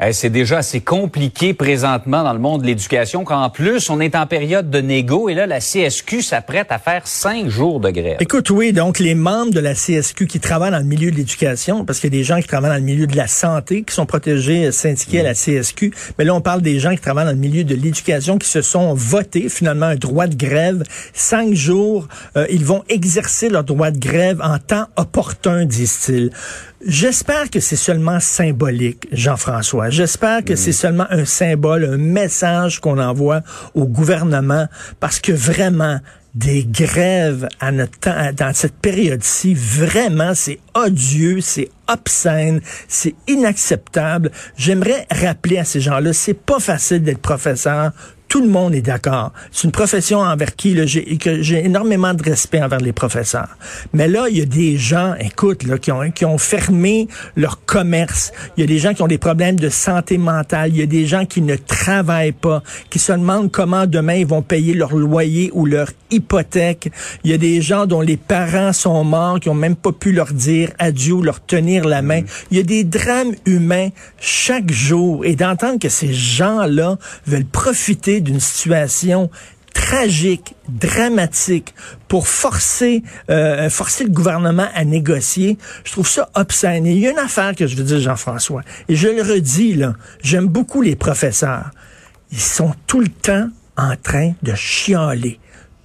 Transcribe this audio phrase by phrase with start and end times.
[0.00, 4.14] Eh, c'est déjà assez compliqué présentement dans le monde de l'éducation qu'en plus on est
[4.14, 8.16] en période de négo et là la CSQ s'apprête à faire cinq jours de grève.
[8.20, 11.84] Écoute, oui, donc les membres de la CSQ qui travaillent dans le milieu de l'éducation,
[11.84, 13.92] parce qu'il y a des gens qui travaillent dans le milieu de la santé, qui
[13.92, 17.26] sont protégés, euh, syndiqués à la CSQ, mais là on parle des gens qui travaillent
[17.26, 20.84] dans le milieu de l'éducation, qui se sont votés finalement un droit de grève.
[21.12, 22.06] Cinq jours,
[22.36, 26.30] euh, ils vont exercer leur droit de grève en temps opportun, disent-ils.
[26.86, 29.87] J'espère que c'est seulement symbolique, Jean-François.
[29.90, 33.42] J'espère que c'est seulement un symbole, un message qu'on envoie
[33.74, 34.66] au gouvernement,
[35.00, 36.00] parce que vraiment,
[36.34, 44.30] des grèves à notre temps, dans cette période-ci, vraiment, c'est odieux, c'est obscène, c'est inacceptable.
[44.56, 47.92] J'aimerais rappeler à ces gens-là, c'est pas facile d'être professeur.
[48.28, 49.32] Tout le monde est d'accord.
[49.50, 53.56] C'est une profession envers qui j'ai, énormément de respect envers les professeurs.
[53.94, 57.64] Mais là, il y a des gens, écoute, là, qui ont, qui ont fermé leur
[57.64, 58.32] commerce.
[58.56, 60.72] Il y a des gens qui ont des problèmes de santé mentale.
[60.74, 64.26] Il y a des gens qui ne travaillent pas, qui se demandent comment demain ils
[64.26, 66.90] vont payer leur loyer ou leur hypothèque.
[67.24, 70.12] Il y a des gens dont les parents sont morts, qui ont même pas pu
[70.12, 72.20] leur dire adieu leur tenir la main.
[72.50, 73.88] Il y a des drames humains
[74.20, 75.24] chaque jour.
[75.24, 79.30] Et d'entendre que ces gens-là veulent profiter d'une situation
[79.74, 81.74] tragique, dramatique,
[82.08, 86.86] pour forcer euh, forcer le gouvernement à négocier, je trouve ça obscène.
[86.86, 89.74] Et il y a une affaire que je veux dire, Jean-François, et je le redis,
[89.74, 91.70] là, j'aime beaucoup les professeurs.
[92.32, 95.38] Ils sont tout le temps en train de chialer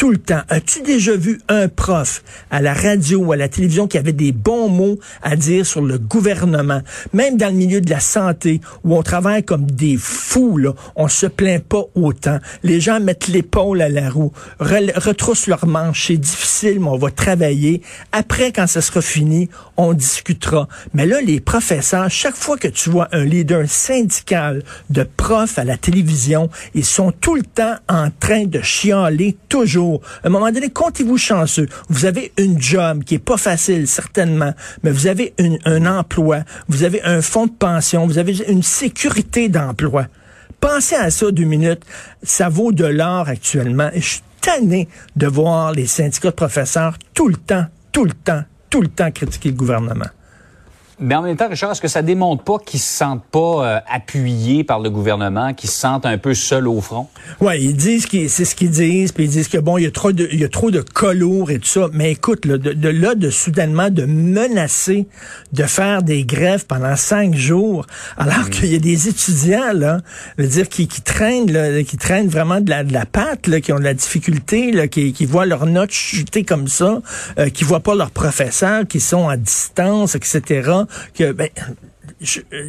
[0.00, 0.40] tout le temps.
[0.48, 4.32] As-tu déjà vu un prof à la radio ou à la télévision qui avait des
[4.32, 6.80] bons mots à dire sur le gouvernement?
[7.12, 11.06] Même dans le milieu de la santé, où on travaille comme des fous, là, on
[11.08, 12.38] se plaint pas autant.
[12.62, 16.06] Les gens mettent l'épaule à la roue, re- retroussent leurs manches.
[16.06, 17.82] C'est difficile, mais on va travailler.
[18.10, 20.66] Après, quand ça sera fini, on discutera.
[20.94, 25.64] Mais là, les professeurs, chaque fois que tu vois un leader syndical de profs à
[25.64, 29.89] la télévision, ils sont tout le temps en train de chialer toujours.
[30.22, 31.66] À un moment donné, comptez-vous chanceux.
[31.88, 34.52] Vous avez une job qui est pas facile, certainement,
[34.82, 38.62] mais vous avez une- un emploi, vous avez un fonds de pension, vous avez une
[38.62, 40.06] sécurité d'emploi.
[40.60, 41.82] Pensez à ça deux minutes.
[42.22, 43.90] Ça vaut de l'or actuellement.
[43.94, 48.42] Je suis tanné de voir les syndicats de professeurs tout le temps, tout le temps,
[48.68, 50.06] tout le temps critiquer le gouvernement.
[51.00, 53.80] Mais en même temps, Richard, est-ce que ça démontre pas qu'ils se sentent pas euh,
[53.90, 57.08] appuyés par le gouvernement, qu'ils se sentent un peu seuls au front?
[57.40, 59.86] Ouais, ils disent qu'ils, c'est ce qu'ils disent, puis ils disent que bon, il y
[59.86, 61.88] a trop de, il y a trop de colours et tout ça.
[61.92, 65.06] Mais écoute, là, de, de là, de soudainement de menacer
[65.52, 67.86] de faire des grèves pendant cinq jours,
[68.16, 70.00] alors qu'il y a des étudiants là,
[70.38, 73.46] je veux dire qui, qui traînent, là, qui traînent vraiment de la, de la patte,
[73.46, 77.00] là, qui ont de la difficulté, là, qui, qui voient leurs notes chuter comme ça,
[77.38, 80.70] euh, qui voient pas leurs professeurs, qui sont à distance, etc.
[81.14, 81.48] Que ben,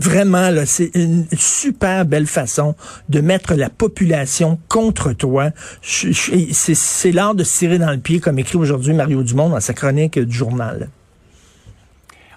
[0.00, 2.74] vraiment, c'est une super belle façon
[3.08, 5.50] de mettre la population contre toi.
[5.82, 9.74] C'est l'art de se tirer dans le pied, comme écrit aujourd'hui Mario Dumont dans sa
[9.74, 10.88] chronique du journal.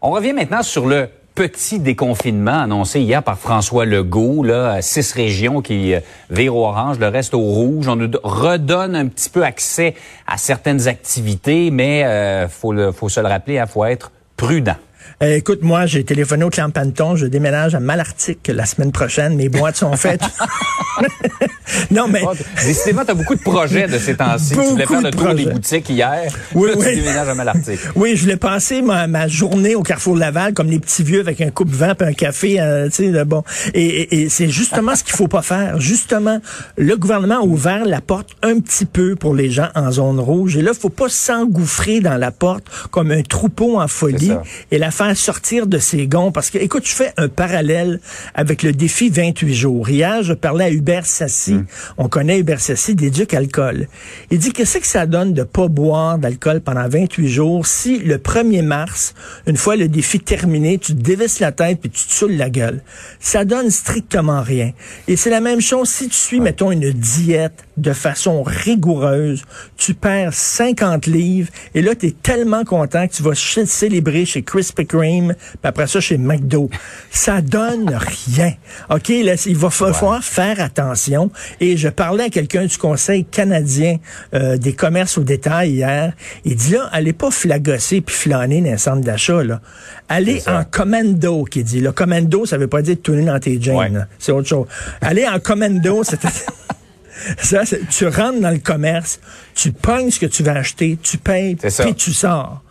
[0.00, 4.44] On revient maintenant sur le petit déconfinement annoncé hier par François Legault,
[4.80, 7.88] six régions qui euh, virent au orange, le reste au rouge.
[7.88, 9.94] On nous do- redonne un petit peu accès
[10.26, 14.76] à certaines activités, mais euh, faut, se le rappeler, il faut être prudent.
[15.22, 19.36] Euh, écoute, moi, j'ai téléphoné au clan Panton, je déménage à Malartic la semaine prochaine.
[19.36, 20.20] Mes boîtes sont faites.
[21.90, 22.22] non, mais...
[22.26, 22.32] Oh,
[22.64, 24.54] Décidément, tu as beaucoup de projets de ces temps-ci.
[24.54, 26.30] Tu voulais faire le de tour des boutiques hier.
[26.54, 26.84] Oui, Là, oui.
[26.88, 27.78] Tu déménages à Malartic.
[27.96, 31.40] Oui, je voulais passer ma, ma journée au Carrefour Laval comme les petits vieux avec
[31.40, 33.42] un coupe-vent et un café, euh, tu sais, de bon.
[33.74, 35.80] Et, et- et c'est justement ce qu'il faut pas faire.
[35.80, 36.40] Justement,
[36.76, 40.56] le gouvernement a ouvert la porte un petit peu pour les gens en zone rouge.
[40.56, 44.32] Et là, faut pas s'engouffrer dans la porte comme un troupeau en folie
[44.70, 46.30] et la faire sortir de ses gonds.
[46.30, 48.00] Parce que, écoute, je fais un parallèle
[48.34, 49.88] avec le défi 28 jours.
[49.88, 51.54] Hier, je parlais à Hubert Sassi.
[51.54, 51.66] Mm.
[51.98, 53.88] On connaît Hubert Sassi d'éduc alcool.
[54.30, 58.18] Il dit, qu'est-ce que ça donne de pas boire d'alcool pendant 28 jours si le
[58.18, 59.14] 1er mars,
[59.46, 62.50] une fois le défi terminé, tu te dévisses la tête puis tu te saoules la
[62.50, 62.82] gueule?
[63.18, 64.72] Ça donne strictement rien.
[65.08, 69.42] Et c'est la même chose si tu suis, mettons, une diète de façon rigoureuse,
[69.76, 74.42] tu perds 50 livres et là, tu es tellement content que tu vas célébrer chez
[74.42, 76.68] Krispy Kreme, puis après ça, chez McDo.
[77.10, 78.52] Ça donne rien.
[78.90, 81.30] OK, là, il va fa- falloir faire attention.
[81.60, 83.96] Et je parlais à quelqu'un du Conseil canadien
[84.34, 86.12] euh, des commerces au détail hier.
[86.44, 89.42] Il dit là, allez pas flagosser puis flâner dans un centre d'achat.
[89.42, 89.60] là.
[90.08, 91.80] Allez en commando, qui dit.
[91.80, 93.76] Le commando, ça veut pas dire tourner dans tes jeans.
[93.76, 93.90] Ouais.
[94.18, 94.66] C'est autre chose.
[95.00, 96.20] Allez en commando, c'est...
[97.38, 99.20] Ça, tu rentres dans le commerce,
[99.54, 102.62] tu pognes ce que tu vas acheter, tu payes, puis tu sors.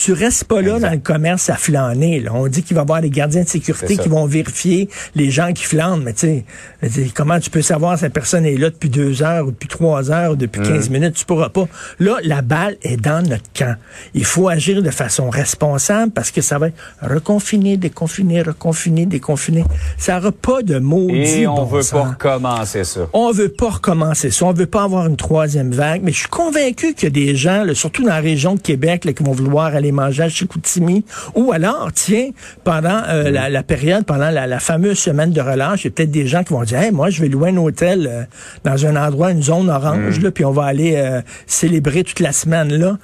[0.00, 0.86] Tu restes pas là Exact.
[0.88, 2.20] dans le commerce à flâner.
[2.20, 2.30] Là.
[2.32, 5.52] On dit qu'il va y avoir des gardiens de sécurité qui vont vérifier les gens
[5.52, 6.02] qui flânent.
[6.04, 6.44] Mais tu
[6.88, 9.66] sais, comment tu peux savoir si la personne est là depuis deux heures, ou depuis
[9.68, 10.68] trois heures, ou depuis Mm.
[10.68, 11.14] 15 minutes?
[11.14, 11.66] Tu pourras pas.
[11.98, 13.74] Là, la balle est dans notre camp.
[14.14, 19.64] Il faut agir de façon responsable parce que ça va être reconfiner, déconfiner, reconfiner, déconfiner.
[19.96, 21.90] Ça n'aura pas de maudit Et on bon veut sens.
[22.02, 23.00] pas recommencer ça.
[23.12, 24.44] On veut pas recommencer ça.
[24.46, 26.02] On veut pas avoir une troisième vague.
[26.04, 28.60] Mais je suis convaincu qu'il y a des gens, là, surtout dans la région de
[28.60, 31.04] Québec, là, qui vont vouloir aller manger à Chicoutimi.
[31.34, 32.30] Ou alors, tiens,
[32.64, 35.90] pendant euh, la, la période, pendant la, la fameuse semaine de relâche, il y a
[35.92, 38.24] peut-être des gens qui vont dire, hey, moi, je vais louer un hôtel euh,
[38.64, 42.32] dans un endroit, une zone orange, là, puis on va aller euh, célébrer toute la
[42.32, 42.98] semaine là.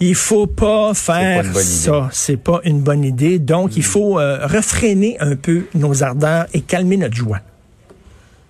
[0.00, 1.60] Il faut pas faire idée.
[1.60, 2.08] ça.
[2.12, 3.38] C'est pas une bonne idée.
[3.38, 7.38] Donc, il faut euh, refréner un peu nos ardeurs et calmer notre joie.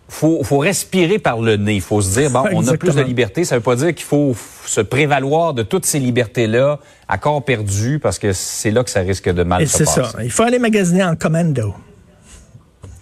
[0.08, 1.76] Faut, faut respirer par le nez.
[1.76, 3.44] Il faut se dire, bon, on a plus de liberté.
[3.44, 4.36] Ça veut pas dire qu'il faut
[4.66, 6.78] se prévaloir de toutes ces libertés-là
[7.08, 9.84] à corps perdu parce que c'est là que ça risque de mal Et se c'est
[9.84, 10.02] passer.
[10.12, 10.24] ça.
[10.24, 11.74] Il faut aller magasiner en commando.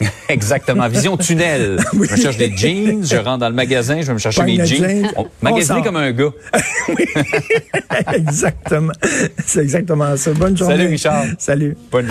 [0.28, 0.88] Exactement.
[0.88, 1.78] Vision tunnel.
[1.94, 2.08] Oui.
[2.10, 4.64] Je me cherche des jeans, je rentre dans le magasin, je vais me chercher mes
[4.66, 5.06] jeans.
[5.16, 6.30] On- magasiner comme un gars.
[8.14, 8.92] exactement.
[9.46, 10.32] C'est exactement ça.
[10.32, 10.76] Bonne journée.
[10.76, 11.24] Salut, Richard.
[11.38, 11.76] Salut.
[11.90, 12.10] Bonne journée.